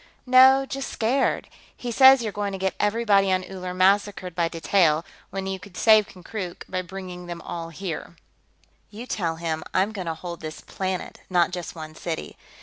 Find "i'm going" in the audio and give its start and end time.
9.75-10.07